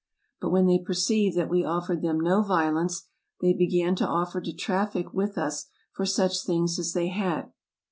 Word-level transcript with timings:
But 0.39 0.49
when 0.49 0.65
they 0.65 0.79
perceived 0.79 1.37
that 1.37 1.47
we 1.47 1.63
offered 1.63 2.01
them 2.01 2.19
no 2.19 2.41
violence 2.41 3.03
they 3.39 3.53
began 3.53 3.93
to 3.97 4.07
offer 4.07 4.41
to 4.41 4.51
traffic 4.51 5.13
with 5.13 5.37
us 5.37 5.67
for 5.91 6.07
such 6.07 6.43
things 6.43 6.79
as 6.79 6.93
they 6.93 7.09
had. 7.09 7.51